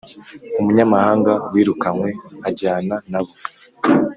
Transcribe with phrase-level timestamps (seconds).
[0.59, 2.09] Umunyamahanga wirukanywe
[2.47, 3.33] ajyana n abo